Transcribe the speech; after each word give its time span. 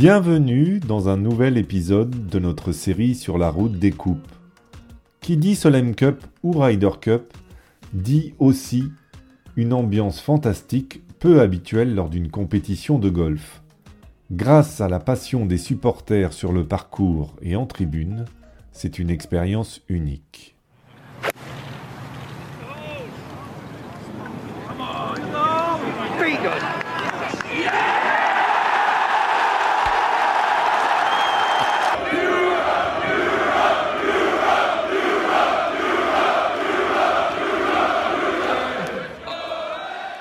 Bienvenue 0.00 0.78
dans 0.78 1.08
un 1.08 1.16
nouvel 1.16 1.58
épisode 1.58 2.28
de 2.28 2.38
notre 2.38 2.70
série 2.70 3.16
sur 3.16 3.36
la 3.36 3.50
route 3.50 3.80
des 3.80 3.90
coupes. 3.90 4.30
Qui 5.20 5.36
dit 5.36 5.56
Solem 5.56 5.96
Cup 5.96 6.24
ou 6.44 6.52
Ryder 6.52 6.92
Cup 7.00 7.36
dit 7.92 8.32
aussi 8.38 8.92
une 9.56 9.72
ambiance 9.72 10.20
fantastique 10.20 11.02
peu 11.18 11.40
habituelle 11.40 11.96
lors 11.96 12.10
d'une 12.10 12.30
compétition 12.30 13.00
de 13.00 13.10
golf. 13.10 13.60
Grâce 14.30 14.80
à 14.80 14.88
la 14.88 15.00
passion 15.00 15.46
des 15.46 15.58
supporters 15.58 16.32
sur 16.32 16.52
le 16.52 16.64
parcours 16.64 17.34
et 17.42 17.56
en 17.56 17.66
tribune, 17.66 18.24
c'est 18.70 19.00
une 19.00 19.10
expérience 19.10 19.82
unique. 19.88 20.57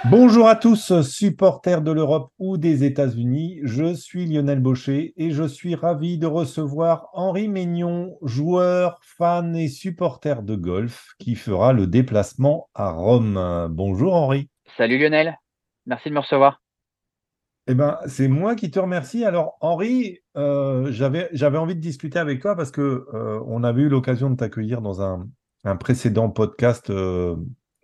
Bonjour 0.09 0.47
à 0.47 0.55
tous, 0.55 1.02
supporters 1.02 1.81
de 1.81 1.91
l'Europe 1.91 2.31
ou 2.39 2.57
des 2.57 2.85
États-Unis. 2.85 3.59
Je 3.63 3.93
suis 3.93 4.25
Lionel 4.25 4.61
Baucher 4.61 5.13
et 5.17 5.31
je 5.31 5.43
suis 5.43 5.75
ravi 5.75 6.17
de 6.17 6.27
recevoir 6.27 7.09
Henri 7.11 7.49
Maignon, 7.49 8.17
joueur, 8.21 8.99
fan 9.02 9.53
et 9.55 9.67
supporter 9.67 10.43
de 10.43 10.55
golf, 10.55 11.13
qui 11.20 11.35
fera 11.35 11.73
le 11.73 11.88
déplacement 11.88 12.70
à 12.73 12.91
Rome. 12.91 13.67
Bonjour 13.71 14.13
Henri. 14.16 14.49
Salut 14.77 14.97
Lionel, 14.97 15.38
merci 15.85 16.08
de 16.08 16.13
me 16.13 16.19
recevoir. 16.19 16.61
Eh 17.67 17.73
ben, 17.73 18.00
c'est 18.05 18.30
moi 18.30 18.55
qui 18.55 18.72
te 18.72 18.80
remercie. 18.80 19.25
Alors, 19.25 19.58
Henri, 19.59 20.19
euh, 20.38 20.89
j'avais, 20.89 21.58
envie 21.58 21.75
de 21.75 21.81
discuter 21.81 22.17
avec 22.17 22.41
toi 22.41 22.55
parce 22.55 22.72
que 22.72 23.08
euh, 23.13 23.41
on 23.45 23.61
avait 23.63 23.81
eu 23.81 23.89
l'occasion 23.89 24.30
de 24.30 24.38
t'accueillir 24.38 24.81
dans 24.81 25.02
un, 25.02 25.28
précédent 25.81 26.30
podcast 26.30 26.89
euh, 26.91 27.35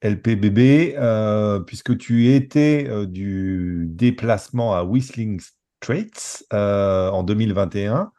LPBB, 0.04 0.96
euh, 0.98 1.60
puisque 1.62 1.98
tu 1.98 2.34
étais 2.34 2.86
euh, 2.90 3.06
du 3.06 3.86
déplacement 3.88 4.76
à 4.76 4.84
Whistling 4.84 5.40
Straits 5.82 6.46
euh, 6.52 7.10
en 7.10 7.24
2021 7.24 8.12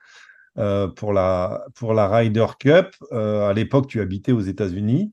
pour, 0.97 1.13
la, 1.13 1.67
pour 1.75 1.95
la 1.95 2.09
Ryder 2.09 2.47
Cup. 2.61 2.95
à 3.11 3.53
l'époque, 3.53 3.89
tu 3.89 4.01
habitais 4.01 4.31
aux 4.31 4.41
États-Unis. 4.41 5.11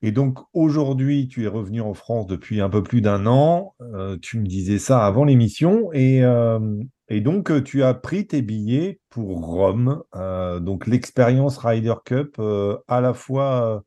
Et 0.00 0.10
donc 0.10 0.38
aujourd'hui, 0.54 1.28
tu 1.28 1.44
es 1.44 1.48
revenu 1.48 1.82
en 1.82 1.92
France 1.92 2.26
depuis 2.26 2.62
un 2.62 2.70
peu 2.70 2.82
plus 2.82 3.02
d'un 3.02 3.26
an. 3.26 3.74
tu 4.22 4.38
me 4.38 4.46
disais 4.46 4.78
ça 4.78 5.04
avant 5.04 5.24
l'émission. 5.24 5.90
Et, 5.92 6.22
et, 7.08 7.20
donc, 7.20 7.62
tu 7.64 7.82
as 7.82 7.92
pris 7.92 8.26
tes 8.26 8.40
billets 8.40 9.00
pour 9.10 9.44
Rome. 9.44 10.02
donc 10.62 10.86
l'expérience 10.86 11.58
Ryder 11.58 11.96
Cup, 12.06 12.40
à 12.88 13.02
la 13.02 13.12
fois 13.12 13.84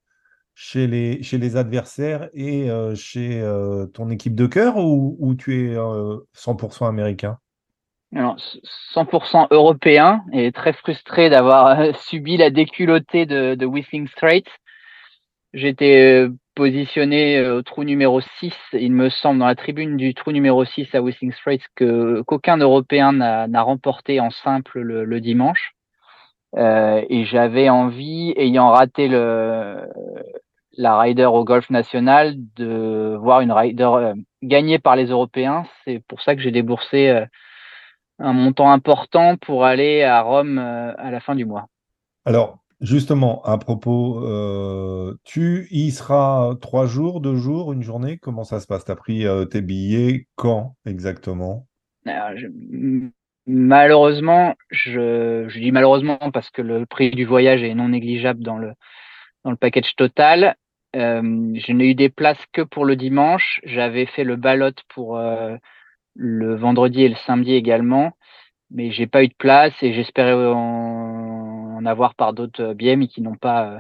chez 0.60 0.88
les, 0.88 1.56
adversaires 1.56 2.30
et 2.34 2.72
euh, 2.72 2.96
chez 2.96 3.40
euh, 3.40 3.86
ton 3.86 4.10
équipe 4.10 4.34
de 4.34 4.48
cœur 4.48 4.78
ou, 4.78 5.36
tu 5.38 5.54
es 5.54 5.76
100% 5.76 6.84
euh, 6.84 6.88
américain? 6.88 7.38
Alors, 8.16 8.38
100% 8.96 9.50
européen 9.52 10.24
et 10.34 10.52
très 10.52 10.74
frustré 10.74 11.30
d'avoir 11.30 11.96
subi 12.08 12.38
la 12.38 12.50
déculottée 12.50 13.28
de, 13.28 13.54
de 13.54 13.66
Whistling 13.68 14.08
Straits. 14.08 14.48
J'étais 15.54 16.28
positionné 16.56 17.48
au 17.48 17.62
trou 17.62 17.84
numéro 17.84 18.20
6, 18.40 18.52
il 18.74 18.94
me 18.94 19.10
semble, 19.10 19.40
dans 19.40 19.46
la 19.46 19.56
tribune 19.56 19.96
du 19.96 20.16
trou 20.16 20.32
numéro 20.32 20.66
6 20.66 20.88
à 20.94 21.04
Whistling 21.04 21.34
Straits, 21.34 21.62
qu'aucun 21.78 22.58
Européen 22.58 23.12
n'a, 23.14 23.62
remporté 23.62 24.20
en 24.20 24.32
simple 24.32 24.80
le, 24.80 25.22
dimanche. 25.22 25.74
Et 26.56 27.26
j'avais 27.26 27.70
envie, 27.70 28.34
ayant 28.38 28.70
raté 28.70 29.08
le, 29.08 29.88
la 30.78 30.98
Ryder 31.00 31.26
au 31.26 31.44
golf 31.44 31.70
national 31.70 32.36
de 32.56 33.18
voir 33.20 33.42
une 33.42 33.52
Ryder 33.52 33.84
euh, 33.84 34.14
gagnée 34.44 34.80
par 34.80 34.96
les 34.96 35.08
Européens. 35.08 35.66
C'est 35.84 36.04
pour 36.08 36.22
ça 36.22 36.36
que 36.36 36.42
j'ai 36.42 36.52
déboursé 36.52 37.10
euh, 37.10 37.26
un 38.20 38.34
montant 38.34 38.72
important 38.72 39.38
pour 39.38 39.66
aller 39.66 40.04
à 40.04 40.22
Rome 40.22 40.60
euh, 40.60 40.94
à 40.98 41.12
la 41.12 41.20
fin 41.20 41.36
du 41.36 41.46
mois. 41.46 41.66
Alors, 42.26 42.60
justement, 42.80 43.42
à 43.44 43.58
propos, 43.58 44.24
tu 45.24 45.68
y 45.72 45.92
seras 45.92 46.56
trois 46.62 46.86
jours, 46.86 47.22
deux 47.22 47.36
jours, 47.36 47.74
une 47.74 47.84
journée? 47.84 48.18
Comment 48.18 48.44
ça 48.44 48.60
se 48.60 48.68
passe? 48.68 48.86
Tu 48.86 48.92
as 48.92 48.96
pris 48.96 49.26
tes 49.50 49.62
billets 49.62 50.28
quand 50.36 50.76
exactement? 50.86 51.66
Malheureusement, 53.46 54.56
je, 54.72 55.46
je 55.48 55.60
dis 55.60 55.72
malheureusement 55.72 56.18
parce 56.34 56.50
que 56.50 56.62
le 56.62 56.86
prix 56.86 57.12
du 57.12 57.24
voyage 57.24 57.64
est 57.64 57.76
non 57.76 57.88
négligeable 57.88 58.44
dans 58.44 58.58
le, 58.58 58.74
dans 59.46 59.52
le 59.52 59.58
package 59.58 59.96
total. 59.96 60.58
Euh, 60.98 61.22
je 61.56 61.72
n'ai 61.74 61.92
eu 61.92 61.96
des 61.96 62.10
places 62.10 62.44
que 62.54 62.62
pour 62.62 62.86
le 62.86 62.96
dimanche. 62.96 63.62
J'avais 63.64 64.08
fait 64.08 64.24
le 64.24 64.36
ballot 64.36 64.72
pour 64.90 65.18
euh, 65.18 65.56
le 66.16 66.56
vendredi 66.56 67.04
et 67.04 67.10
le 67.10 67.16
samedi 67.28 67.54
également, 67.54 68.14
mais 68.72 68.92
j'ai 68.92 69.08
pas 69.08 69.24
eu 69.24 69.28
de 69.28 69.36
place 69.36 69.74
et 69.82 69.94
j'espérais 69.94 70.34
en, 70.34 71.86
avoir 71.86 72.16
par 72.16 72.34
d'autres 72.34 72.74
biais, 72.74 72.96
mais 72.98 73.08
qui 73.08 73.22
n'ont 73.22 73.36
pas 73.36 73.66
euh, 73.68 73.80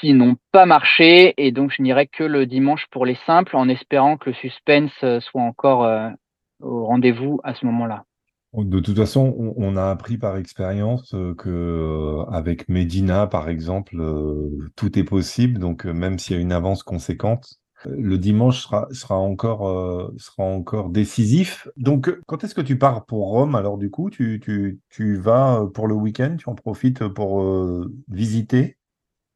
qui 0.00 0.14
n'ont 0.14 0.36
pas 0.52 0.66
marché 0.66 1.34
et 1.36 1.52
donc 1.52 1.72
je 1.72 1.82
n'irai 1.82 2.06
que 2.06 2.24
le 2.24 2.46
dimanche 2.46 2.86
pour 2.90 3.06
les 3.06 3.16
simples 3.26 3.56
en 3.56 3.68
espérant 3.68 4.16
que 4.16 4.30
le 4.30 4.34
suspense 4.36 4.92
soit 5.20 5.42
encore 5.42 5.88
au 6.60 6.86
rendez-vous 6.86 7.40
à 7.44 7.54
ce 7.54 7.66
moment-là. 7.66 8.04
De 8.54 8.80
toute 8.80 8.96
façon, 8.96 9.54
on, 9.56 9.76
a 9.76 9.90
appris 9.90 10.16
par 10.16 10.38
expérience 10.38 11.12
euh, 11.14 11.34
que 11.34 11.50
euh, 11.50 12.24
avec 12.30 12.66
Medina, 12.70 13.26
par 13.26 13.50
exemple, 13.50 14.00
euh, 14.00 14.70
tout 14.74 14.98
est 14.98 15.04
possible. 15.04 15.58
Donc, 15.58 15.84
même 15.84 16.18
s'il 16.18 16.36
y 16.36 16.38
a 16.38 16.42
une 16.42 16.52
avance 16.52 16.82
conséquente, 16.82 17.56
le 17.84 18.16
dimanche 18.16 18.62
sera, 18.62 18.88
sera 18.90 19.16
encore, 19.16 20.10
sera 20.16 20.42
encore 20.42 20.88
décisif. 20.88 21.68
Donc, 21.76 22.10
quand 22.26 22.42
est-ce 22.42 22.54
que 22.54 22.60
tu 22.60 22.76
pars 22.78 23.04
pour 23.04 23.28
Rome 23.28 23.54
Alors, 23.54 23.78
du 23.78 23.90
coup, 23.90 24.10
tu, 24.10 24.40
tu, 24.42 24.80
tu 24.88 25.16
vas 25.16 25.64
pour 25.74 25.86
le 25.86 25.94
week-end, 25.94 26.36
tu 26.38 26.48
en 26.48 26.56
profites 26.56 27.06
pour 27.06 27.44
visiter? 28.08 28.78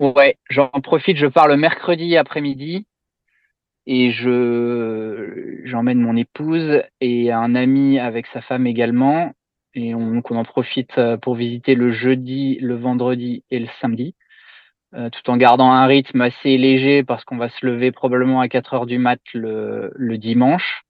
Ouais, 0.00 0.39
j'en 0.50 0.71
profite. 0.71 1.19
Je 1.19 1.27
pars 1.27 1.47
le 1.47 1.56
mercredi 1.56 2.17
après-midi 2.17 2.87
et 3.87 4.12
je 4.12 5.60
j'emmène 5.65 6.00
mon 6.00 6.16
épouse 6.16 6.82
et 7.00 7.32
un 7.32 7.54
ami 7.54 7.98
avec 7.98 8.26
sa 8.28 8.41
femme 8.41 8.66
également 8.66 9.32
et 9.75 9.94
on, 9.94 10.22
on 10.28 10.37
en 10.37 10.44
profite 10.44 10.97
euh, 10.98 11.16
pour 11.16 11.34
visiter 11.34 11.75
le 11.75 11.93
jeudi, 11.93 12.59
le 12.60 12.76
vendredi 12.76 13.44
et 13.50 13.59
le 13.59 13.69
samedi, 13.81 14.15
euh, 14.94 15.09
tout 15.10 15.31
en 15.31 15.37
gardant 15.37 15.70
un 15.72 15.87
rythme 15.87 16.20
assez 16.20 16.59
léger 16.59 17.03
parce 17.03 17.25
qu'on 17.25 17.38
va 17.38 17.48
se 17.48 17.65
lever 17.65 17.93
probablement 17.93 18.41
à 18.41 18.48
4 18.48 18.75
heures 18.75 18.87
du 18.87 18.98
mat 18.98 19.20
le, 19.32 19.91
le 19.94 20.19
dimanche. 20.19 20.82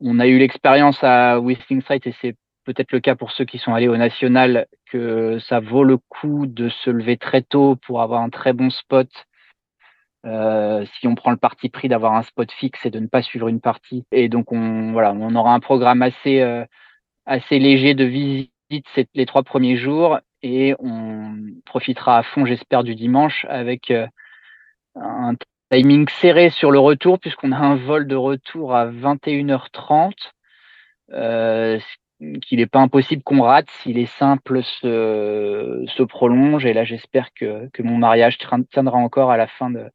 On 0.00 0.20
a 0.20 0.26
eu 0.26 0.38
l'expérience 0.38 1.02
à 1.02 1.40
Whistling 1.40 1.82
Site 1.82 2.06
et 2.06 2.14
c'est 2.20 2.36
peut-être 2.64 2.92
le 2.92 3.00
cas 3.00 3.14
pour 3.14 3.32
ceux 3.32 3.44
qui 3.44 3.58
sont 3.58 3.74
allés 3.74 3.88
au 3.88 3.96
national 3.96 4.66
que 4.90 5.38
ça 5.48 5.60
vaut 5.60 5.84
le 5.84 5.96
coup 5.96 6.46
de 6.46 6.68
se 6.68 6.90
lever 6.90 7.16
très 7.16 7.42
tôt 7.42 7.76
pour 7.76 8.02
avoir 8.02 8.22
un 8.22 8.30
très 8.30 8.52
bon 8.52 8.70
spot 8.70 9.08
euh, 10.26 10.84
si 10.98 11.06
on 11.06 11.14
prend 11.14 11.30
le 11.30 11.36
parti 11.36 11.68
pris 11.70 11.88
d'avoir 11.88 12.14
un 12.14 12.22
spot 12.22 12.50
fixe 12.52 12.84
et 12.84 12.90
de 12.90 12.98
ne 12.98 13.06
pas 13.06 13.22
suivre 13.22 13.48
une 13.48 13.60
partie. 13.60 14.04
Et 14.12 14.28
donc 14.28 14.52
on 14.52 14.92
voilà, 14.92 15.12
on 15.12 15.34
aura 15.34 15.54
un 15.54 15.60
programme 15.60 16.02
assez 16.02 16.40
euh, 16.40 16.64
assez 17.26 17.58
léger 17.58 17.94
de 17.94 18.04
visite 18.04 18.50
les 19.14 19.26
trois 19.26 19.42
premiers 19.42 19.76
jours 19.76 20.18
et 20.42 20.74
on 20.78 21.36
profitera 21.64 22.18
à 22.18 22.22
fond, 22.22 22.44
j'espère, 22.44 22.84
du 22.84 22.94
dimanche 22.94 23.46
avec 23.48 23.90
euh, 23.90 24.06
un 24.96 25.34
timing 25.70 26.08
serré 26.08 26.50
sur 26.50 26.70
le 26.70 26.78
retour 26.78 27.18
puisqu'on 27.18 27.52
a 27.52 27.58
un 27.58 27.76
vol 27.76 28.06
de 28.06 28.16
retour 28.16 28.74
à 28.74 28.86
21h30. 28.86 30.12
Euh, 31.12 31.78
qu'il 32.42 32.58
n'est 32.58 32.66
pas 32.66 32.80
impossible 32.80 33.22
qu'on 33.22 33.42
rate 33.42 33.70
si 33.82 33.92
les 33.94 34.06
simples 34.06 34.62
se, 34.62 35.84
se 35.86 36.02
prolongent. 36.02 36.66
Et 36.66 36.74
là, 36.74 36.84
j'espère 36.84 37.32
que, 37.34 37.68
que 37.72 37.82
mon 37.82 37.96
mariage 37.96 38.38
tiendra 38.70 38.98
encore 38.98 39.30
à 39.30 39.38
la 39.38 39.46
fin 39.46 39.70
de, 39.70 39.90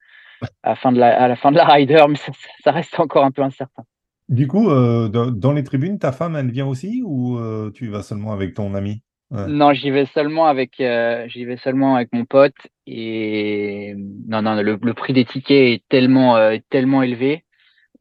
à 0.63 0.69
la 0.69 0.75
fin 0.75 0.91
de 0.91 0.99
la, 0.99 1.21
à 1.21 1.27
la, 1.27 1.35
fin 1.35 1.51
de 1.51 1.57
la 1.57 1.65
rider, 1.65 2.03
mais 2.09 2.17
ça, 2.63 2.71
reste 2.71 2.99
encore 2.99 3.23
un 3.23 3.31
peu 3.31 3.41
incertain. 3.41 3.83
Du 4.29 4.47
coup, 4.47 4.69
euh, 4.69 5.07
dans, 5.07 5.53
les 5.53 5.63
tribunes, 5.63 5.99
ta 5.99 6.11
femme, 6.11 6.35
elle 6.35 6.51
vient 6.51 6.65
aussi 6.65 7.03
ou 7.05 7.37
euh, 7.37 7.71
tu 7.71 7.87
vas 7.87 8.01
seulement 8.01 8.33
avec 8.33 8.53
ton 8.53 8.73
ami? 8.73 9.01
Non, 9.31 9.73
j'y 9.73 9.89
vais 9.89 10.05
seulement 10.05 10.45
avec, 10.45 10.79
euh, 10.79 11.27
j'y 11.27 11.45
vais 11.45 11.57
seulement 11.57 11.95
avec 11.95 12.13
mon 12.13 12.25
pote 12.25 12.55
et 12.85 13.95
non, 14.27 14.43
non, 14.43 14.61
le, 14.61 14.93
prix 14.93 15.13
des 15.13 15.25
tickets 15.25 15.73
est 15.73 15.83
tellement, 15.89 16.37
tellement 16.69 17.01
élevé 17.01 17.43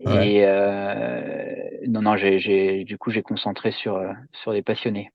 et 0.00 0.44
non, 1.88 2.02
non, 2.02 2.16
j'ai, 2.16 2.84
du 2.84 2.98
coup, 2.98 3.10
j'ai 3.10 3.22
concentré 3.22 3.72
sur, 3.72 4.00
sur 4.42 4.52
des 4.52 4.62
passionnés. 4.62 5.10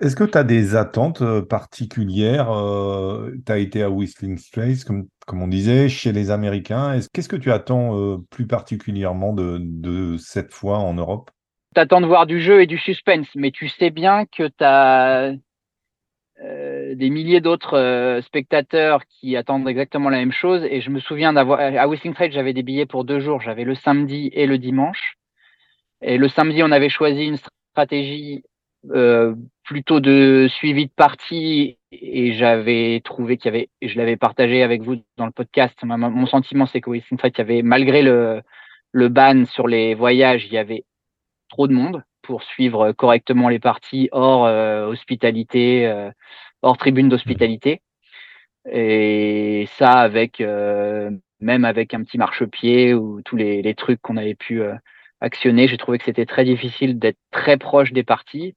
Est-ce 0.00 0.14
que 0.14 0.22
tu 0.22 0.38
as 0.38 0.44
des 0.44 0.76
attentes 0.76 1.22
euh, 1.22 1.42
particulières 1.42 2.52
euh, 2.52 3.32
Tu 3.44 3.50
as 3.50 3.58
été 3.58 3.82
à 3.82 3.90
Whistling 3.90 4.38
Straits, 4.38 4.84
comme, 4.84 5.08
on 5.32 5.48
disait, 5.48 5.88
chez 5.88 6.12
les 6.12 6.30
Américains. 6.30 7.00
Qu'est-ce 7.12 7.28
que 7.28 7.34
tu 7.34 7.50
attends 7.50 7.98
euh, 7.98 8.18
plus 8.30 8.46
particulièrement 8.46 9.32
de, 9.32 10.16
cette 10.18 10.52
fois 10.52 10.78
en 10.78 10.94
Europe? 10.94 11.32
T'attends 11.74 12.00
de 12.00 12.06
voir 12.06 12.26
du 12.26 12.40
jeu 12.40 12.62
et 12.62 12.66
du 12.66 12.78
suspense, 12.78 13.26
mais 13.34 13.50
tu 13.50 13.68
sais 13.68 13.90
bien 13.90 14.24
que 14.24 14.46
tu 14.46 14.64
as 14.64 15.32
des 16.94 17.10
milliers 17.10 17.40
d'autres 17.40 18.20
spectateurs 18.24 19.04
qui 19.06 19.36
attendent 19.36 19.68
exactement 19.68 20.08
la 20.08 20.18
même 20.18 20.32
chose. 20.32 20.64
Et 20.70 20.80
je 20.80 20.90
me 20.90 21.00
souviens 21.00 21.32
d'avoir 21.32 21.58
à 21.58 21.88
Wishing 21.88 22.14
Trade, 22.14 22.30
j'avais 22.30 22.52
des 22.52 22.62
billets 22.62 22.86
pour 22.86 23.04
deux 23.04 23.18
jours. 23.18 23.40
J'avais 23.40 23.64
le 23.64 23.74
samedi 23.74 24.30
et 24.32 24.46
le 24.46 24.56
dimanche. 24.56 25.16
Et 26.00 26.16
le 26.16 26.28
samedi, 26.28 26.62
on 26.62 26.70
avait 26.70 26.88
choisi 26.88 27.24
une 27.24 27.38
stratégie 27.74 28.44
euh, 28.90 29.34
plutôt 29.64 30.00
de 30.00 30.46
suivi 30.48 30.86
de 30.86 30.92
partie 30.92 31.78
et 31.90 32.32
j'avais 32.34 33.00
trouvé 33.04 33.36
qu'il 33.36 33.52
y 33.52 33.56
avait, 33.56 33.68
je 33.82 33.98
l'avais 33.98 34.16
partagé 34.16 34.62
avec 34.62 34.82
vous 34.82 34.96
dans 35.16 35.26
le 35.26 35.32
podcast. 35.32 35.76
Mon 35.82 36.26
sentiment, 36.26 36.66
c'est 36.66 36.80
que 36.80 36.90
Wishing 36.90 37.18
Trade, 37.18 37.32
il 37.36 37.38
y 37.38 37.42
avait 37.42 37.62
malgré 37.62 38.02
le 38.02 38.42
le 38.92 39.08
ban 39.08 39.44
sur 39.44 39.68
les 39.68 39.94
voyages, 39.94 40.46
il 40.46 40.52
y 40.52 40.58
avait 40.58 40.84
trop 41.50 41.68
de 41.68 41.74
monde 41.74 42.02
pour 42.22 42.42
suivre 42.42 42.92
correctement 42.92 43.48
les 43.48 43.58
parties 43.58 44.08
hors 44.12 44.46
euh, 44.46 44.86
hospitalité, 44.86 45.86
euh, 45.86 46.10
hors 46.62 46.78
tribune 46.78 47.08
d'hospitalité. 47.08 47.82
Et 48.70 49.66
ça, 49.76 49.92
avec 50.00 50.40
même 50.40 51.64
avec 51.64 51.94
un 51.94 52.02
petit 52.02 52.18
marchepied 52.18 52.94
ou 52.94 53.22
tous 53.22 53.36
les, 53.36 53.62
les 53.62 53.74
trucs 53.74 54.00
qu'on 54.02 54.16
avait 54.16 54.34
pu 54.34 54.62
actionner, 55.20 55.68
j'ai 55.68 55.78
trouvé 55.78 55.98
que 55.98 56.04
c'était 56.04 56.26
très 56.26 56.44
difficile 56.44 56.98
d'être 56.98 57.18
très 57.30 57.56
proche 57.56 57.92
des 57.92 58.02
parties, 58.02 58.54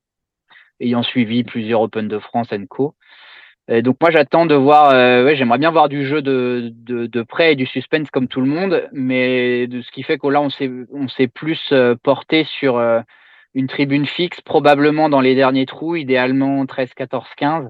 ayant 0.81 1.03
suivi 1.03 1.43
plusieurs 1.43 1.81
Open 1.81 2.07
de 2.07 2.19
France 2.19 2.49
Co. 2.69 2.95
Euh, 3.69 3.81
donc 3.81 3.97
moi 4.01 4.09
j'attends 4.11 4.45
de 4.45 4.55
voir, 4.55 4.89
euh, 4.89 5.23
ouais, 5.23 5.35
j'aimerais 5.35 5.59
bien 5.59 5.71
voir 5.71 5.87
du 5.87 6.05
jeu 6.05 6.21
de, 6.21 6.73
de, 6.73 7.21
près 7.23 7.53
et 7.53 7.55
du 7.55 7.65
suspense 7.65 8.09
comme 8.09 8.27
tout 8.27 8.41
le 8.41 8.47
monde, 8.47 8.87
mais 8.91 9.67
de 9.67 9.81
ce 9.81 9.91
qui 9.91 10.03
fait 10.03 10.17
que 10.17 10.27
là 10.27 10.41
on 10.41 10.49
s'est 10.49 10.71
on 10.91 11.07
s'est 11.07 11.27
plus 11.27 11.61
euh, 11.71 11.95
porté 12.01 12.43
sur 12.59 12.81
une 13.53 13.67
tribune 13.67 14.05
fixe, 14.05 14.41
probablement 14.41 15.09
dans 15.09 15.21
les 15.21 15.35
derniers 15.35 15.65
trous, 15.65 15.95
idéalement 15.95 16.65
13, 16.65 16.93
14, 16.95 17.25
15, 17.37 17.69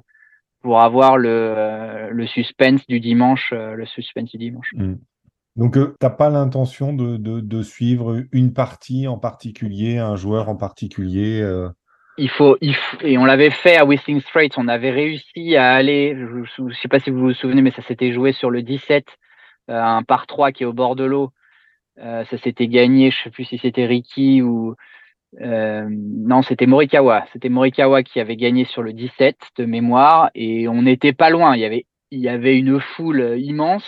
pour 0.62 0.82
avoir 0.82 1.18
le, 1.18 2.10
le 2.12 2.28
suspense 2.28 2.86
du 2.88 3.00
dimanche, 3.00 3.52
le 3.52 3.86
suspense 3.86 4.30
du 4.32 4.38
dimanche. 4.38 4.72
Mmh. 4.76 4.94
Donc, 5.58 5.74
tu 5.74 5.82
n'as 6.02 6.10
pas 6.10 6.30
l'intention 6.30 6.94
de, 6.94 7.18
de, 7.18 7.64
suivre 7.64 8.24
une 8.32 8.54
partie 8.54 9.08
en 9.08 9.18
particulier, 9.18 9.98
un 9.98 10.16
joueur 10.16 10.48
en 10.48 10.56
particulier 10.56 11.42
il 12.18 12.30
faut, 12.30 12.58
et 13.02 13.18
on 13.18 13.26
l'avait 13.26 13.50
fait 13.50 13.78
à 13.78 13.86
Whistling 13.86 14.22
Straits, 14.22 14.58
on 14.58 14.68
avait 14.68 14.92
réussi 14.92 15.56
à 15.56 15.74
aller, 15.74 16.16
je 16.16 16.62
ne 16.62 16.74
sais 16.74 16.88
pas 16.88 17.00
si 17.00 17.10
vous 17.10 17.20
vous 17.20 17.34
souvenez, 17.34 17.62
mais 17.62 17.72
ça 17.72 17.82
s'était 17.84 18.12
joué 18.12 18.34
sur 18.34 18.50
le 18.50 18.62
17, 18.62 19.06
euh, 19.70 19.82
un 19.82 20.04
par 20.04 20.28
3 20.28 20.52
qui 20.52 20.64
est 20.64 20.66
au 20.66 20.74
bord 20.74 20.96
de 20.96 21.06
l'eau. 21.06 21.32
Euh, 22.00 22.26
ça 22.26 22.38
s'était 22.38 22.68
gagné, 22.68 23.12
je 23.12 23.20
ne 23.20 23.24
sais 23.24 23.30
plus 23.30 23.46
si 23.46 23.58
c'était 23.58 23.86
Ricky 23.86 24.42
ou 24.42 24.76
euh, 25.40 25.88
non, 25.90 26.42
c'était 26.42 26.66
Morikawa. 26.66 27.26
C'était 27.32 27.50
Morikawa 27.50 28.04
qui 28.04 28.20
avait 28.20 28.36
gagné 28.36 28.66
sur 28.66 28.82
le 28.82 28.94
17 28.94 29.38
de 29.58 29.66
mémoire 29.66 30.30
et 30.36 30.68
on 30.68 30.82
n'était 30.82 31.14
pas 31.14 31.30
loin. 31.30 31.56
Il 31.56 31.62
y 31.62 31.66
avait, 31.66 31.86
il 32.12 32.20
y 32.20 32.30
avait 32.30 32.58
une 32.58 32.80
foule 32.80 33.36
immense 33.38 33.86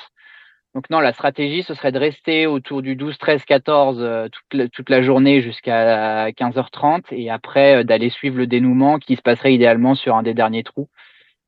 donc 0.74 0.90
non, 0.90 1.00
la 1.02 1.14
stratégie, 1.14 1.62
ce 1.62 1.76
serait 1.76 1.92
de 1.92 2.00
rester 2.00 2.48
autour 2.48 2.82
du 2.82 2.96
12, 2.96 3.18
13, 3.20 3.46
14 3.46 4.30
toute, 4.72 4.90
la, 4.90 5.02
journée 5.04 5.42
jusqu'à 5.42 6.32
15h30 6.32 7.04
et 7.12 7.30
après 7.30 7.78
euh, 7.82 7.84
d'aller 7.84 8.10
suivre 8.10 8.38
le 8.38 8.48
dénouement 8.48 8.98
qui 8.98 9.16
se 9.16 9.22
passerait 9.22 9.54
idéalement 9.54 9.94
sur 9.94 10.16
un 10.16 10.24
des 10.24 10.34
derniers 10.34 10.64
trous. 10.64 10.90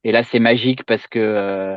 Et 0.04 0.12
là, 0.12 0.22
c'est 0.24 0.39
magique 0.39 0.83
parce 0.86 1.07
que 1.07 1.18
euh, 1.18 1.75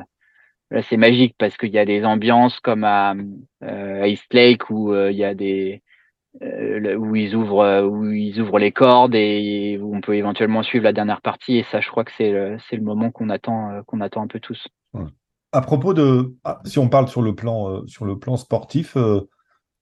là, 0.71 0.83
c'est 0.83 0.99
magique 0.99 1.37
parce 1.39 1.57
qu'il 1.57 1.71
y 1.71 1.79
a 1.79 1.87
des 1.87 2.05
ambiances 2.05 2.61
comme 2.61 2.85
à, 2.85 3.15
euh, 3.63 4.07
East 4.07 4.33
Lake 4.35 4.69
où 4.69 4.95
il 4.95 5.17
y 5.17 5.25
a 5.25 5.35
des 5.35 5.83
où 6.41 7.17
ils 7.17 7.35
ouvrent 7.35 7.83
où 7.85 8.13
ils 8.13 8.41
ouvrent 8.41 8.59
les 8.59 8.73
cordes 8.73 9.15
et 9.15 9.79
où 9.81 9.97
on 9.97 10.03
peut 10.03 10.15
éventuellement 10.15 10.63
suivre 10.63 10.85
la 10.85 10.93
dernière 10.93 11.23
partie. 11.23 11.57
Et 11.57 11.63
ça, 11.65 11.81
je 11.81 11.89
crois 11.89 12.05
que 12.05 12.13
c'est 12.19 12.31
le, 12.31 12.59
le 12.71 12.83
moment 12.83 13.11
qu'on 13.11 13.31
attend 13.31 13.83
qu'on 13.87 14.03
attend 14.03 14.23
un 14.23 14.29
peu 14.29 14.39
tous. 14.39 14.69
À 15.53 15.63
propos 15.63 15.95
de, 15.95 16.35
ah, 16.45 16.61
si 16.65 16.79
on 16.79 16.89
parle 16.89 17.09
sur 17.09 17.23
le 17.23 17.35
plan, 17.35 17.83
euh, 17.83 18.37
sportif, 18.37 18.97
euh, 18.97 19.23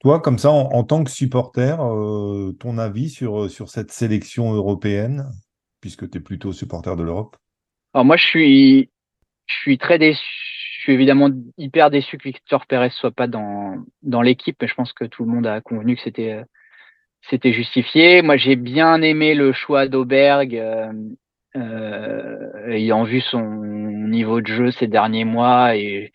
toi, 0.00 0.20
comme 0.20 0.38
ça, 0.38 0.50
en, 0.50 0.84
tant 0.84 1.02
que 1.02 1.10
supporter, 1.10 1.80
euh, 1.80 2.52
ton 2.60 2.78
avis 2.78 3.10
sur, 3.10 3.50
cette 3.50 3.90
sélection 3.90 4.52
européenne, 4.52 5.28
puisque 5.80 6.08
tu 6.08 6.18
es 6.18 6.20
plutôt 6.20 6.52
supporter 6.52 6.94
de 6.96 7.02
l'Europe? 7.02 7.36
Alors 7.94 8.04
moi, 8.04 8.16
je 8.16 8.26
suis, 8.26 9.78
très 9.78 9.98
déçu. 9.98 10.22
Je 10.76 10.82
suis 10.82 10.92
évidemment 10.92 11.30
hyper 11.58 11.90
déçu 11.90 12.16
que 12.16 12.28
Victor 12.28 12.66
Pérez 12.66 12.90
soit 12.90 13.10
pas 13.10 13.26
dans, 13.26 14.22
l'équipe, 14.22 14.56
mais 14.60 14.68
je 14.68 14.74
pense 14.74 14.92
que 14.92 15.04
tout 15.04 15.24
le 15.24 15.32
monde 15.32 15.46
a 15.48 15.60
convenu 15.60 15.96
que 15.96 16.02
c'était 17.28 17.52
justifié. 17.52 18.22
Moi, 18.22 18.36
j'ai 18.36 18.54
bien 18.54 19.02
aimé 19.02 19.34
le 19.34 19.52
choix 19.52 19.88
d'Auberg, 19.88 20.54
ayant 22.68 23.04
vu 23.04 23.20
son 23.20 23.42
niveau 24.06 24.40
de 24.40 24.46
jeu 24.46 24.70
ces 24.70 24.86
derniers 24.86 25.24
mois 25.24 25.76
et 25.76 26.12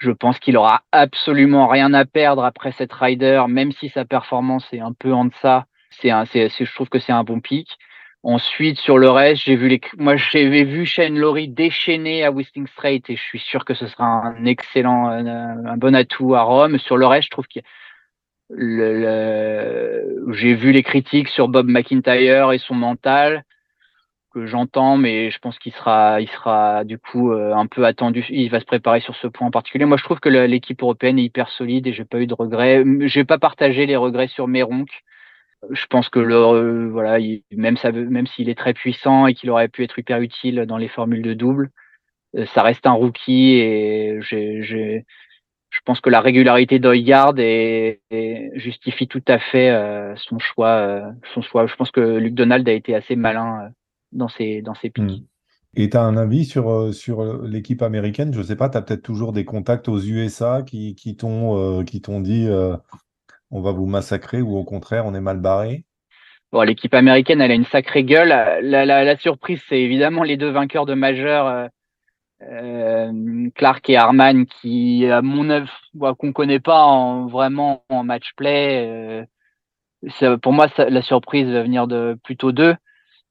je 0.00 0.10
pense 0.10 0.38
qu'il 0.38 0.56
aura 0.56 0.82
absolument 0.92 1.68
rien 1.68 1.92
à 1.92 2.04
perdre 2.04 2.44
après 2.44 2.72
cette 2.72 2.92
rider, 2.92 3.44
même 3.48 3.70
si 3.72 3.90
sa 3.90 4.04
performance 4.04 4.66
est 4.72 4.80
un 4.80 4.92
peu 4.92 5.12
en 5.12 5.26
deçà. 5.26 5.66
C'est 5.90 6.10
un, 6.10 6.24
c'est, 6.24 6.48
je 6.48 6.74
trouve 6.74 6.88
que 6.88 6.98
c'est 6.98 7.12
un 7.12 7.24
bon 7.24 7.40
pic. 7.40 7.68
Ensuite, 8.22 8.78
sur 8.78 8.98
le 8.98 9.10
reste, 9.10 9.44
j'ai 9.44 9.56
vu 9.56 9.68
les, 9.68 9.80
moi, 9.98 10.16
j'avais 10.16 10.64
vu 10.64 10.86
Shane 10.86 11.18
Laurie 11.18 11.48
déchaîner 11.48 12.24
à 12.24 12.30
Whistling 12.30 12.66
Straight 12.66 13.08
et 13.08 13.16
je 13.16 13.22
suis 13.22 13.38
sûr 13.38 13.64
que 13.64 13.74
ce 13.74 13.86
sera 13.86 14.04
un 14.04 14.44
excellent, 14.44 15.08
un, 15.08 15.76
bon 15.76 15.94
atout 15.94 16.34
à 16.34 16.42
Rome. 16.42 16.78
Sur 16.78 16.96
le 16.96 17.06
reste, 17.06 17.26
je 17.26 17.30
trouve 17.30 17.46
que 17.46 17.60
le, 18.50 20.32
j'ai 20.32 20.54
vu 20.54 20.72
les 20.72 20.82
critiques 20.82 21.28
sur 21.28 21.48
Bob 21.48 21.68
McIntyre 21.68 22.52
et 22.52 22.58
son 22.58 22.74
mental 22.74 23.44
que 24.30 24.46
j'entends, 24.46 24.96
mais 24.96 25.30
je 25.30 25.38
pense 25.38 25.58
qu'il 25.58 25.72
sera, 25.72 26.20
il 26.20 26.28
sera 26.28 26.84
du 26.84 26.98
coup 26.98 27.32
euh, 27.32 27.52
un 27.54 27.66
peu 27.66 27.84
attendu. 27.84 28.24
Il 28.30 28.50
va 28.50 28.60
se 28.60 28.64
préparer 28.64 29.00
sur 29.00 29.14
ce 29.16 29.26
point 29.26 29.46
en 29.48 29.50
particulier. 29.50 29.84
Moi, 29.84 29.96
je 29.96 30.04
trouve 30.04 30.20
que 30.20 30.28
l'équipe 30.28 30.82
européenne 30.82 31.18
est 31.18 31.24
hyper 31.24 31.48
solide 31.50 31.86
et 31.86 31.92
j'ai 31.92 32.04
pas 32.04 32.20
eu 32.20 32.26
de 32.26 32.34
regrets. 32.34 32.84
J'ai 33.08 33.24
pas 33.24 33.38
partagé 33.38 33.86
les 33.86 33.96
regrets 33.96 34.28
sur 34.28 34.48
Méronc. 34.48 34.86
Je 35.70 35.86
pense 35.86 36.08
que 36.08 36.18
le, 36.20 36.36
euh, 36.36 36.88
voilà, 36.90 37.18
même 37.52 37.76
ça, 37.76 37.92
même 37.92 38.26
s'il 38.26 38.48
est 38.48 38.58
très 38.58 38.72
puissant 38.74 39.26
et 39.26 39.34
qu'il 39.34 39.50
aurait 39.50 39.68
pu 39.68 39.84
être 39.84 39.98
hyper 39.98 40.20
utile 40.20 40.64
dans 40.66 40.78
les 40.78 40.88
formules 40.88 41.22
de 41.22 41.34
double, 41.34 41.70
euh, 42.36 42.46
ça 42.54 42.62
reste 42.62 42.86
un 42.86 42.92
rookie 42.92 43.56
et 43.56 44.20
j'ai, 44.22 44.62
je 44.62 45.80
pense 45.84 46.00
que 46.00 46.10
la 46.10 46.20
régularité 46.20 46.78
d'Oyard 46.78 47.34
justifie 48.54 49.06
tout 49.08 49.22
à 49.28 49.38
fait 49.38 49.70
son 50.16 50.38
choix, 50.38 51.12
son 51.34 51.42
choix. 51.42 51.66
Je 51.66 51.76
pense 51.76 51.90
que 51.90 52.00
Luc 52.00 52.34
Donald 52.34 52.68
a 52.68 52.72
été 52.72 52.94
assez 52.94 53.16
malin 53.16 53.70
dans 54.12 54.28
ces, 54.28 54.62
dans 54.62 54.74
ces 54.74 54.90
pics. 54.90 55.04
Hmm. 55.04 55.24
Et 55.76 55.90
tu 55.90 55.96
as 55.96 56.02
un 56.02 56.16
avis 56.16 56.44
sur, 56.44 56.70
euh, 56.70 56.92
sur 56.92 57.22
euh, 57.22 57.46
l'équipe 57.46 57.82
américaine? 57.82 58.34
Je 58.34 58.38
ne 58.38 58.44
sais 58.44 58.56
pas, 58.56 58.68
tu 58.68 58.76
as 58.76 58.82
peut-être 58.82 59.02
toujours 59.02 59.32
des 59.32 59.44
contacts 59.44 59.88
aux 59.88 60.00
USA 60.00 60.62
qui, 60.62 60.94
qui 60.94 61.16
t'ont 61.16 61.80
euh, 61.80 61.84
dit 62.20 62.48
on 63.52 63.60
va 63.60 63.72
vous 63.72 63.86
massacrer 63.86 64.42
ou 64.42 64.56
au 64.56 64.64
contraire 64.64 65.06
on 65.06 65.14
est 65.14 65.20
mal 65.20 65.38
barré 65.38 65.84
Bon, 66.52 66.62
l'équipe 66.62 66.94
américaine, 66.94 67.40
elle 67.40 67.52
a 67.52 67.54
une 67.54 67.64
sacrée 67.64 68.02
gueule. 68.02 68.28
La, 68.28 68.60
la, 68.60 69.04
la 69.04 69.16
surprise, 69.16 69.62
c'est 69.68 69.80
évidemment 69.80 70.24
les 70.24 70.36
deux 70.36 70.50
vainqueurs 70.50 70.84
de 70.84 70.94
majeur, 70.94 71.68
Clark 73.54 73.88
et 73.88 73.96
Harman, 73.96 74.46
qui, 74.46 75.06
à 75.06 75.22
mon 75.22 75.48
avis, 75.48 75.70
qu'on 76.18 76.32
connaît 76.32 76.58
pas 76.58 76.82
en, 76.82 77.28
vraiment 77.28 77.84
en 77.88 78.02
match 78.02 78.32
play. 78.34 79.24
pour 80.42 80.52
moi, 80.52 80.66
ça, 80.74 80.90
la 80.90 81.02
surprise 81.02 81.48
va 81.48 81.62
venir 81.62 81.86
de 81.86 82.18
plutôt 82.24 82.50
d'eux. 82.50 82.74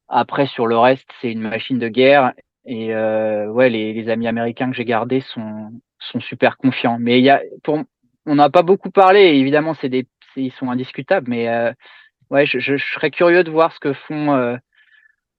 Après, 0.10 0.48
sur 0.48 0.68
le 0.68 0.78
reste, 0.78 1.10
c'est 1.22 1.32
une 1.32 1.42
machine 1.42 1.80
de 1.80 1.88
guerre. 1.88 2.34
Et 2.66 2.94
euh, 2.94 3.48
ouais, 3.48 3.70
les, 3.70 3.94
les, 3.94 4.10
amis 4.10 4.28
américains 4.28 4.70
que 4.70 4.76
j'ai 4.76 4.86
gardés 4.86 5.22
sont, 5.22 5.72
sont 6.00 6.20
super 6.20 6.58
confiants. 6.58 6.98
Mais 7.00 7.20
il 7.20 7.26
y 7.26 7.30
a, 7.30 7.42
pour, 7.64 7.84
on 8.26 8.36
n'a 8.36 8.50
pas 8.50 8.64
beaucoup 8.64 8.92
parlé. 8.92 9.22
Évidemment, 9.22 9.76
c'est 9.80 9.90
des, 9.90 10.08
ils 10.36 10.52
sont 10.54 10.70
indiscutables. 10.70 11.30
Mais 11.30 11.50
euh, 11.50 11.72
ouais, 12.30 12.46
je, 12.46 12.60
je, 12.60 12.78
serais 12.78 13.12
curieux 13.12 13.44
de 13.44 13.52
voir 13.52 13.74
ce 13.74 13.80
que 13.80 13.94
font. 13.94 14.34
Euh, 14.34 14.58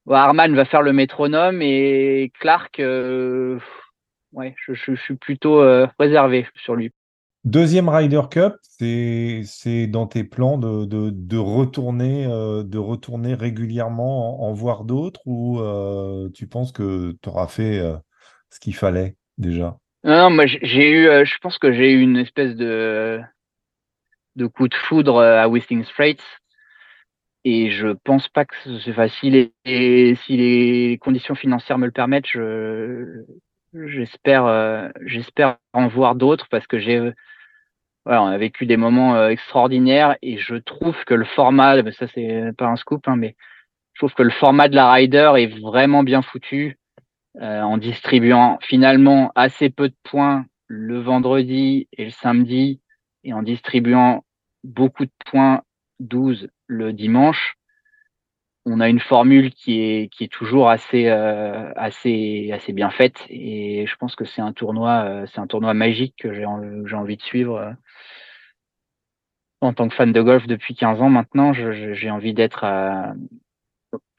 Harman 0.09 0.53
va 0.55 0.65
faire 0.65 0.81
le 0.81 0.93
métronome 0.93 1.61
et 1.61 2.31
Clark, 2.39 2.79
euh, 2.79 3.59
ouais, 4.33 4.55
je, 4.65 4.73
je, 4.73 4.95
suis 4.95 5.15
plutôt 5.15 5.61
euh, 5.61 5.87
réservé 5.99 6.47
sur 6.63 6.75
lui. 6.75 6.91
Deuxième 7.43 7.89
Ryder 7.89 8.21
Cup, 8.29 8.53
c'est 8.61 9.87
dans 9.87 10.05
tes 10.05 10.23
plans 10.23 10.59
de, 10.59 11.37
retourner, 11.37 12.27
euh, 12.27 12.63
de 12.63 12.77
retourner 12.77 13.33
régulièrement 13.33 14.43
en, 14.47 14.53
voir 14.53 14.83
d'autres 14.83 15.21
ou 15.25 15.59
euh, 15.59 16.29
tu 16.35 16.45
penses 16.45 16.71
que 16.71 17.15
tu 17.21 17.29
auras 17.29 17.47
fait 17.47 17.79
euh, 17.79 17.95
ce 18.51 18.59
qu'il 18.59 18.75
fallait 18.75 19.15
déjà? 19.39 19.77
Non, 20.03 20.29
moi 20.29 20.45
j'ai 20.45 20.91
eu, 20.91 21.25
je 21.25 21.37
pense 21.39 21.57
que 21.57 21.73
j'ai 21.73 21.91
eu 21.91 22.01
une 22.01 22.17
espèce 22.17 22.55
de, 22.55 23.21
coup 24.53 24.67
de 24.67 24.75
foudre 24.75 25.19
à 25.21 25.47
Whistling 25.49 25.83
Straits 25.85 26.21
et 27.43 27.71
je 27.71 27.87
pense 28.03 28.27
pas 28.29 28.45
que 28.45 28.55
c'est 28.83 28.93
facile. 28.93 29.49
Et, 29.65 30.15
si 30.25 30.37
les 30.37 30.99
conditions 30.99 31.33
financières 31.33 31.79
me 31.79 31.87
le 31.87 31.91
permettent, 31.91 32.27
j'espère 34.05 34.91
j'espère 35.05 35.57
en 35.73 35.87
voir 35.87 36.15
d'autres 36.15 36.47
parce 36.49 36.67
que 36.67 36.79
j'ai 36.79 37.11
voilà, 38.05 38.23
on 38.23 38.27
a 38.27 38.37
vécu 38.37 38.65
des 38.65 38.77
moments 38.77 39.27
extraordinaires 39.27 40.17
et 40.23 40.37
je 40.37 40.55
trouve 40.55 40.95
que 41.05 41.13
le 41.13 41.25
format, 41.25 41.83
ça 41.91 42.07
c'est 42.07 42.51
pas 42.57 42.65
un 42.65 42.75
scoop, 42.75 43.07
hein, 43.07 43.15
mais 43.15 43.35
je 43.93 43.99
trouve 43.99 44.13
que 44.15 44.23
le 44.23 44.31
format 44.31 44.69
de 44.69 44.75
la 44.75 44.91
Rider 44.91 45.33
est 45.37 45.59
vraiment 45.61 46.03
bien 46.03 46.23
foutu 46.23 46.79
en 47.39 47.77
distribuant 47.77 48.57
finalement 48.61 49.31
assez 49.35 49.69
peu 49.69 49.89
de 49.89 49.95
points 50.03 50.45
le 50.67 50.99
vendredi 50.99 51.87
et 51.97 52.05
le 52.05 52.11
samedi 52.11 52.79
et 53.23 53.33
en 53.33 53.43
distribuant 53.43 54.23
beaucoup 54.63 55.05
de 55.05 55.11
points 55.25 55.63
12 55.99 56.49
le 56.67 56.93
dimanche 56.93 57.57
on 58.65 58.79
a 58.79 58.89
une 58.89 58.99
formule 58.99 59.51
qui 59.53 59.81
est 59.81 60.31
toujours 60.31 60.69
assez 60.69 61.07
euh, 61.07 61.71
assez 61.75 62.73
bien 62.73 62.91
faite 62.91 63.17
et 63.29 63.85
je 63.87 63.95
pense 63.95 64.15
que 64.15 64.25
c'est 64.25 64.41
un 64.41 64.53
tournoi 64.53 65.03
euh, 65.05 65.25
c'est 65.33 65.39
un 65.39 65.47
tournoi 65.47 65.73
magique 65.73 66.15
que 66.19 66.33
j'ai 66.33 66.45
envie 66.45 67.17
de 67.17 67.21
suivre 67.23 67.57
euh. 67.57 67.71
en 69.61 69.73
tant 69.73 69.89
que 69.89 69.95
fan 69.95 70.11
de 70.11 70.21
golf 70.21 70.45
depuis 70.47 70.75
15 70.75 71.01
ans 71.01 71.09
maintenant. 71.09 71.53
J'ai 71.53 72.11
envie 72.11 72.33
d'être 72.33 72.63
à 72.63 73.13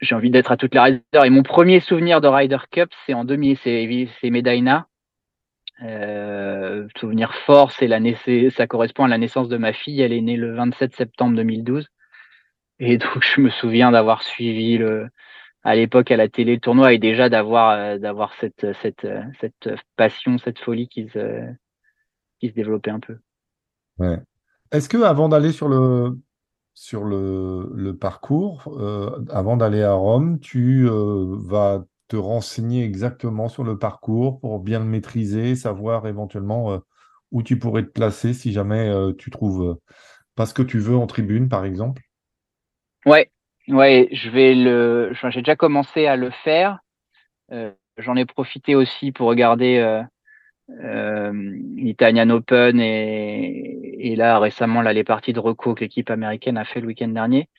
j'ai 0.01 0.15
envie 0.15 0.29
d'être 0.29 0.55
toutes 0.57 0.73
les 0.73 0.79
Ryder 0.79 1.01
et 1.23 1.29
mon 1.29 1.43
premier 1.43 1.79
souvenir 1.79 2.19
de 2.19 2.27
Ryder 2.27 2.57
Cup 2.69 2.89
c'est 3.05 3.13
en 3.13 3.23
2000 3.23 3.57
c'est 3.63 4.07
c'est 4.19 4.29
Medina. 4.29 4.87
Souvenir 6.97 7.33
fort 7.45 7.71
c'est 7.71 7.87
la 7.87 7.99
ça 8.51 8.67
correspond 8.67 9.05
à 9.05 9.07
la 9.07 9.17
naissance 9.17 9.47
de 9.47 9.57
ma 9.57 9.71
fille. 9.71 10.01
Elle 10.01 10.13
est 10.13 10.21
née 10.21 10.35
le 10.35 10.53
27 10.53 10.95
septembre 10.95 11.37
2012 11.37 11.87
et 12.85 12.97
donc, 12.97 13.23
je 13.23 13.41
me 13.41 13.49
souviens 13.49 13.91
d'avoir 13.91 14.23
suivi 14.23 14.77
le, 14.77 15.07
à 15.63 15.75
l'époque 15.75 16.11
à 16.11 16.17
la 16.17 16.27
télé 16.27 16.55
le 16.55 16.59
tournoi 16.59 16.93
et 16.93 16.97
déjà 16.97 17.29
d'avoir 17.29 17.71
euh, 17.77 18.25
cette, 18.41 18.67
cette, 18.81 19.07
cette 19.39 19.69
passion, 19.95 20.37
cette 20.37 20.59
folie 20.59 20.89
qui 20.89 21.07
se, 21.09 21.47
qui 22.39 22.49
se 22.49 22.53
développait 22.53 22.91
un 22.91 22.99
peu. 22.99 23.17
Ouais. 23.99 24.19
Est-ce 24.71 24.89
que 24.89 25.01
avant 25.01 25.29
d'aller 25.29 25.51
sur 25.51 25.69
le 25.69 26.19
sur 26.75 27.03
le, 27.03 27.71
le 27.75 27.95
parcours, 27.95 28.63
euh, 28.79 29.23
avant 29.29 29.57
d'aller 29.57 29.83
à 29.83 29.93
Rome, 29.93 30.39
tu 30.39 30.87
euh, 30.89 31.35
vas 31.37 31.83
te 32.07 32.15
renseigner 32.17 32.83
exactement 32.83 33.47
sur 33.47 33.63
le 33.63 33.77
parcours 33.77 34.39
pour 34.41 34.59
bien 34.59 34.79
le 34.79 34.85
maîtriser, 34.85 35.55
savoir 35.55 36.07
éventuellement 36.07 36.79
où 37.31 37.43
tu 37.43 37.59
pourrais 37.59 37.83
te 37.83 37.91
placer 37.91 38.33
si 38.33 38.51
jamais 38.51 38.91
tu 39.17 39.29
trouves 39.29 39.79
pas 40.35 40.45
ce 40.45 40.53
que 40.53 40.61
tu 40.63 40.79
veux 40.79 40.97
en 40.97 41.07
tribune, 41.07 41.47
par 41.47 41.63
exemple? 41.63 42.01
Ouais, 43.05 43.29
ouais, 43.67 44.09
je 44.11 44.29
vais 44.29 44.55
le. 44.55 45.13
J'ai 45.29 45.41
déjà 45.41 45.55
commencé 45.55 46.05
à 46.07 46.15
le 46.15 46.29
faire. 46.29 46.79
Euh, 47.51 47.71
J'en 47.97 48.15
ai 48.15 48.25
profité 48.25 48.73
aussi 48.73 49.11
pour 49.11 49.27
regarder 49.27 49.77
euh, 49.77 50.01
euh, 50.83 51.31
l'Italian 51.75 52.29
Open 52.31 52.79
et, 52.79 54.11
et, 54.11 54.15
là 54.15 54.39
récemment 54.39 54.81
là 54.81 54.93
les 54.93 55.03
parties 55.03 55.33
de 55.33 55.39
reco 55.39 55.75
que 55.75 55.81
l'équipe 55.81 56.09
américaine 56.09 56.57
a 56.57 56.65
fait 56.65 56.81
le 56.81 56.87
week-end 56.87 57.09
dernier. 57.09 57.49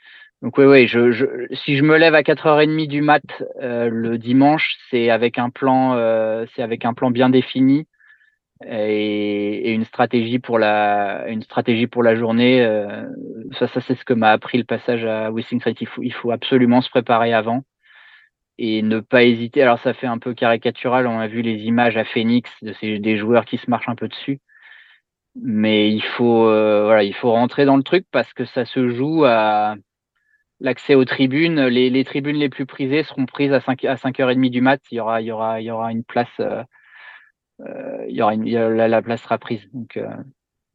Donc 0.43 0.59
oui, 0.59 0.65
oui, 0.65 0.89
je, 0.89 1.13
je, 1.13 1.27
si 1.53 1.77
je 1.77 1.85
me 1.85 1.97
lève 1.97 2.15
à 2.15 2.23
4h30 2.23 2.89
du 2.89 3.03
mat 3.03 3.23
euh, 3.63 3.89
le 3.91 4.19
dimanche, 4.19 4.77
c'est 4.91 5.11
avec 5.11 5.39
un 5.39 5.51
plan, 5.51 5.95
euh, 5.95 6.47
c'est 6.55 6.63
avec 6.63 6.85
un 6.85 6.95
plan 6.95 7.11
bien 7.11 7.31
défini 7.31 7.87
et, 8.63 9.73
une 9.73 9.85
stratégie 9.85 10.39
pour 10.39 10.59
la 10.59 11.27
une 11.29 11.43
stratégie 11.43 11.87
pour 11.87 12.03
la 12.03 12.17
journée. 12.17 12.63
Euh, 12.63 13.05
ça, 13.59 13.67
ça 13.69 13.81
c'est 13.81 13.95
ce 13.95 14.05
que 14.05 14.15
m'a 14.15 14.31
appris 14.31 14.59
le 14.59 14.65
passage 14.65 15.05
à 15.05 15.31
Street. 15.31 15.75
Il 15.81 15.89
faut, 15.89 16.03
il 16.03 16.13
faut 16.13 16.31
absolument 16.31 16.81
se 16.81 16.91
préparer 16.91 17.33
avant 17.33 17.65
et 18.59 18.83
ne 18.83 19.01
pas 19.01 19.25
hésiter. 19.25 19.63
Alors 19.63 19.79
ça 19.81 19.95
fait 19.95 20.07
un 20.07 20.19
peu 20.19 20.35
caricatural. 20.35 21.07
On 21.07 21.19
a 21.19 21.27
vu 21.29 21.43
les 21.43 21.65
images 21.65 21.97
à 21.97 22.05
Phoenix 22.05 22.51
de 22.63 22.73
ces 22.75 22.99
des 22.99 23.17
joueurs 23.19 23.45
qui 23.45 23.59
se 23.59 23.71
marchent 23.71 23.89
un 23.89 23.97
peu 23.97 24.09
dessus, 24.09 24.41
mais 25.35 25.91
il 25.91 26.03
faut 26.03 26.49
euh, 26.49 26.85
voilà, 26.85 27.03
il 27.05 27.15
faut 27.15 27.33
rentrer 27.33 27.65
dans 27.65 27.77
le 27.77 27.83
truc 27.83 28.07
parce 28.11 28.33
que 28.33 28.45
ça 28.45 28.65
se 28.65 28.91
joue 28.91 29.25
à 29.25 29.77
l'accès 30.61 30.95
aux 30.95 31.05
tribunes. 31.05 31.67
Les, 31.67 32.05
tribunes 32.05 32.37
les 32.37 32.49
plus 32.49 32.67
prisées 32.67 33.03
seront 33.05 33.27
prises 33.27 33.53
à 33.53 33.61
5 33.61 33.85
à 33.85 33.97
5h30 33.97 34.51
du 34.51 34.61
mat. 34.61 34.81
Il 34.91 34.97
y 34.97 35.01
aura 35.01 35.21
il 35.21 35.27
y 35.27 35.33
aura 35.33 35.61
il 35.61 35.65
y 35.67 35.71
aura 35.71 35.93
une 35.93 36.05
place 36.05 36.29
euh, 36.41 36.63
il 37.61 38.17
y 38.17 38.23
aura 38.23 38.35
une, 38.35 38.45
la, 38.45 39.03
place 39.03 39.23
sera 39.23 39.39
prise. 39.39 39.67
Donc, 39.73 39.97
euh, 39.97 40.09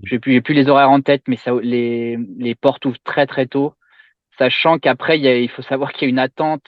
j'ai 0.03 0.19
plus, 0.19 0.41
plus 0.41 0.53
les 0.53 0.69
horaires 0.69 0.89
en 0.89 1.01
tête, 1.01 1.23
mais 1.27 1.35
ça, 1.35 1.51
les, 1.61 2.17
les 2.37 2.55
portes 2.55 2.85
ouvrent 2.85 3.03
très 3.03 3.25
très 3.25 3.47
tôt, 3.47 3.73
sachant 4.37 4.79
qu'après 4.79 5.19
il, 5.19 5.49
faut 5.49 5.61
savoir 5.61 5.91
qu'il 5.91 6.03
y 6.03 6.05
a 6.05 6.09
une 6.09 6.19
attente 6.19 6.63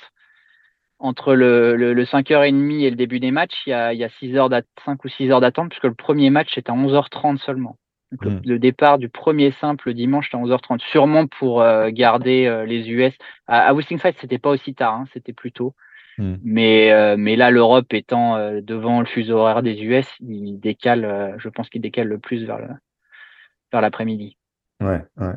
entre 1.00 1.34
le, 1.34 1.76
le, 1.76 2.06
5h30 2.06 2.82
et 2.82 2.90
le 2.90 2.96
début 2.96 3.20
des 3.20 3.32
matchs, 3.32 3.64
il 3.66 3.72
y 3.72 3.74
a, 3.74 3.94
il 3.94 4.00
y 4.00 4.04
a 4.04 4.10
6 4.20 4.36
heures 4.36 4.50
5 4.86 5.04
ou 5.04 5.08
6 5.08 5.32
heures 5.32 5.42
d'attente, 5.42 5.70
puisque 5.70 5.86
le 5.86 5.96
premier 5.96 6.30
match 6.30 6.58
est 6.58 6.70
à 6.70 6.74
11h30 6.74 7.38
seulement. 7.38 7.78
Donc, 8.12 8.46
le, 8.46 8.60
départ 8.60 8.98
du 8.98 9.08
premier 9.08 9.52
simple 9.62 9.88
le 9.88 9.94
dimanche 9.94 10.30
est 10.32 10.38
à 10.38 10.40
11h30, 10.40 10.80
sûrement 10.80 11.28
pour 11.28 11.62
euh, 11.62 11.90
garder 11.92 12.66
les 12.68 12.90
US. 12.90 13.14
À, 13.48 13.70
à 13.70 13.82
Side, 13.82 14.16
c'était 14.20 14.38
pas 14.38 14.50
aussi 14.50 14.76
tard, 14.76 14.94
hein, 14.96 15.06
c'était 15.14 15.34
plus 15.34 15.54
tôt. 15.54 15.74
Hmm. 16.18 16.36
Mais, 16.44 16.92
euh, 16.92 17.16
mais 17.18 17.36
là, 17.36 17.52
l'Europe 17.52 17.94
étant 17.94 18.36
euh, 18.36 18.62
devant 18.62 19.00
le 19.00 19.06
fuseau 19.06 19.38
horaire 19.38 19.64
des 19.64 19.82
US, 19.82 20.06
il 20.20 20.60
décale, 20.60 21.06
euh, 21.06 21.38
je 21.38 21.50
pense 21.50 21.70
qu'il 21.70 21.82
décale 21.82 22.08
le 22.08 22.20
plus 22.20 22.46
vers, 22.46 22.60
le, 22.60 22.68
vers 23.72 23.82
l'après-midi. 23.82 24.38
Ouais, 24.82 25.04
ouais. 25.18 25.34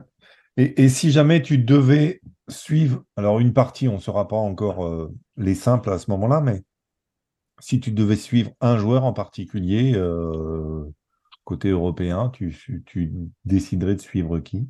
Et, 0.56 0.84
et, 0.84 0.88
si 0.88 1.10
jamais 1.10 1.42
tu 1.42 1.58
devais 1.58 2.20
suivre, 2.48 3.04
alors 3.16 3.40
une 3.40 3.52
partie, 3.52 3.88
on 3.88 3.94
ne 3.94 4.00
saura 4.00 4.28
pas 4.28 4.36
encore 4.36 5.10
les 5.36 5.54
simples 5.56 5.90
à 5.90 5.98
ce 5.98 6.10
moment-là, 6.12 6.40
mais 6.40 6.62
si 7.58 7.80
tu 7.80 7.90
devais 7.90 8.16
suivre 8.16 8.52
un 8.60 8.76
joueur 8.76 9.04
en 9.04 9.12
particulier, 9.12 10.00
côté 11.42 11.70
européen, 11.70 12.30
tu, 12.32 12.56
tu, 12.86 13.12
déciderais 13.44 13.96
de 13.96 14.00
suivre 14.00 14.38
qui? 14.38 14.68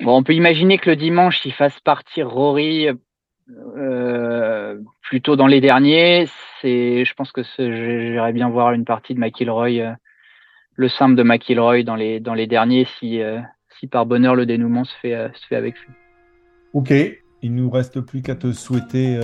Bon, 0.00 0.16
on 0.16 0.22
peut 0.22 0.34
imaginer 0.34 0.78
que 0.78 0.90
le 0.90 0.96
dimanche, 0.96 1.44
il 1.44 1.52
fasse 1.52 1.80
partir 1.80 2.30
Rory 2.30 2.88
euh, 3.48 4.78
plutôt 5.02 5.36
dans 5.36 5.46
les 5.46 5.60
derniers, 5.60 6.28
c'est, 6.60 7.04
je 7.04 7.14
pense 7.14 7.30
que 7.30 7.42
j'irais 7.42 8.32
bien 8.32 8.48
voir 8.48 8.72
une 8.72 8.84
partie 8.84 9.14
de 9.14 9.20
McIlroy, 9.20 9.80
euh, 9.80 9.92
le 10.74 10.88
simple 10.88 11.14
de 11.14 11.22
McIlroy 11.22 11.84
dans 11.84 11.94
les 11.94 12.18
dans 12.20 12.34
les 12.34 12.46
derniers, 12.46 12.86
si 12.98 13.22
euh, 13.22 13.38
si 13.78 13.86
par 13.86 14.04
bonheur 14.04 14.34
le 14.34 14.46
dénouement 14.46 14.84
se 14.84 14.94
fait 15.00 15.30
se 15.34 15.46
fait 15.46 15.56
avec 15.56 15.74
lui. 15.78 15.94
Ok, 16.72 16.92
il 17.42 17.54
nous 17.54 17.70
reste 17.70 18.00
plus 18.00 18.20
qu'à 18.20 18.34
te 18.34 18.52
souhaiter 18.52 19.18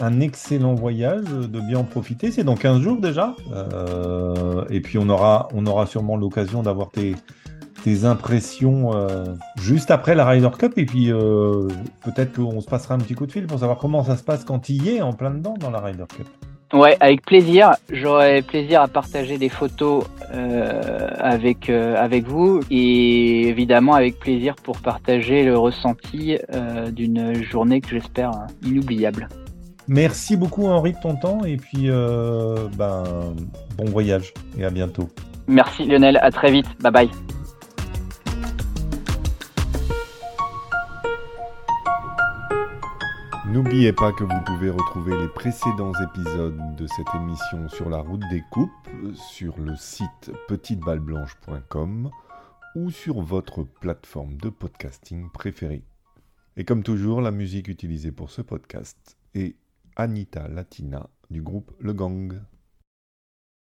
un 0.00 0.20
excellent 0.20 0.74
voyage, 0.74 1.24
de 1.24 1.60
bien 1.60 1.78
en 1.78 1.84
profiter. 1.84 2.30
C'est 2.30 2.44
dans 2.44 2.56
15 2.56 2.80
jours 2.80 3.00
déjà, 3.00 3.36
et 4.68 4.80
puis 4.80 4.98
on 4.98 5.08
aura 5.08 5.48
on 5.54 5.64
aura 5.64 5.86
sûrement 5.86 6.16
l'occasion 6.16 6.62
d'avoir 6.62 6.90
tes 6.90 7.14
tes 7.88 8.04
impressions 8.04 8.94
euh, 8.94 9.24
juste 9.58 9.90
après 9.90 10.14
la 10.14 10.26
Ryder 10.26 10.50
Cup 10.58 10.74
et 10.76 10.84
puis 10.84 11.10
euh, 11.10 11.68
peut-être 12.04 12.34
qu'on 12.34 12.60
se 12.60 12.66
passera 12.66 12.94
un 12.94 12.98
petit 12.98 13.14
coup 13.14 13.26
de 13.26 13.32
fil 13.32 13.46
pour 13.46 13.60
savoir 13.60 13.78
comment 13.78 14.04
ça 14.04 14.16
se 14.16 14.22
passe 14.22 14.44
quand 14.44 14.68
il 14.68 14.84
y 14.84 14.96
est 14.96 15.00
en 15.00 15.14
plein 15.14 15.30
dedans 15.30 15.54
dans 15.58 15.70
la 15.70 15.80
Ryder 15.80 16.04
Cup. 16.14 16.28
Ouais, 16.74 16.98
avec 17.00 17.24
plaisir. 17.24 17.70
J'aurais 17.90 18.42
plaisir 18.42 18.82
à 18.82 18.88
partager 18.88 19.38
des 19.38 19.48
photos 19.48 20.04
euh, 20.34 21.08
avec 21.16 21.70
avec 21.70 22.26
vous 22.26 22.60
et 22.70 23.48
évidemment 23.48 23.94
avec 23.94 24.18
plaisir 24.18 24.54
pour 24.56 24.78
partager 24.80 25.44
le 25.44 25.56
ressenti 25.56 26.36
d'une 26.92 27.42
journée 27.42 27.80
que 27.80 27.88
j'espère 27.88 28.32
inoubliable. 28.62 29.30
Merci 29.86 30.36
beaucoup 30.36 30.66
Henri 30.66 30.92
de 30.92 30.98
ton 31.00 31.16
temps 31.16 31.42
et 31.46 31.56
puis 31.56 31.88
ben 32.76 33.02
bon 33.78 33.84
voyage 33.86 34.34
et 34.58 34.66
à 34.66 34.70
bientôt. 34.70 35.08
Merci 35.46 35.86
Lionel, 35.86 36.18
à 36.20 36.30
très 36.30 36.52
vite. 36.52 36.66
Bye 36.82 36.92
bye. 36.92 37.37
N'oubliez 43.50 43.94
pas 43.94 44.12
que 44.12 44.24
vous 44.24 44.40
pouvez 44.44 44.68
retrouver 44.68 45.16
les 45.16 45.28
précédents 45.28 45.94
épisodes 45.94 46.76
de 46.76 46.86
cette 46.86 47.14
émission 47.14 47.66
sur 47.70 47.88
la 47.88 47.96
route 47.96 48.22
des 48.30 48.42
coupes 48.50 48.70
sur 49.14 49.58
le 49.58 49.74
site 49.74 50.30
petiteballeblanche.com 50.48 52.10
ou 52.74 52.90
sur 52.90 53.22
votre 53.22 53.62
plateforme 53.62 54.36
de 54.36 54.50
podcasting 54.50 55.30
préférée. 55.30 55.82
Et 56.58 56.66
comme 56.66 56.82
toujours, 56.82 57.22
la 57.22 57.30
musique 57.30 57.68
utilisée 57.68 58.12
pour 58.12 58.30
ce 58.30 58.42
podcast 58.42 59.16
est 59.34 59.56
Anita 59.96 60.46
Latina 60.48 61.08
du 61.30 61.40
groupe 61.40 61.72
Le 61.80 61.94
Gang. 61.94 62.38